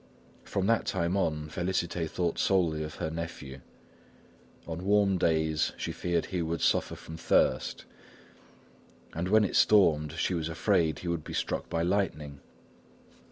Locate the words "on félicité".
1.15-2.09